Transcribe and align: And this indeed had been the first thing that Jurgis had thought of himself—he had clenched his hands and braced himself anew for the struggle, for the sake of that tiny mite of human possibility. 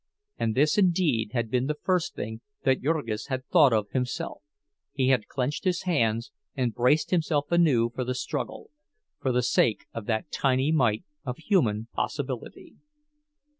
And 0.39 0.55
this 0.55 0.79
indeed 0.79 1.29
had 1.33 1.51
been 1.51 1.67
the 1.67 1.75
first 1.79 2.15
thing 2.15 2.41
that 2.63 2.81
Jurgis 2.81 3.27
had 3.27 3.45
thought 3.45 3.71
of 3.71 3.87
himself—he 3.91 5.09
had 5.09 5.27
clenched 5.27 5.63
his 5.63 5.83
hands 5.83 6.31
and 6.55 6.73
braced 6.73 7.11
himself 7.11 7.51
anew 7.51 7.91
for 7.93 8.03
the 8.03 8.15
struggle, 8.15 8.71
for 9.19 9.31
the 9.31 9.43
sake 9.43 9.85
of 9.93 10.07
that 10.07 10.31
tiny 10.31 10.71
mite 10.71 11.03
of 11.23 11.37
human 11.37 11.87
possibility. 11.93 12.77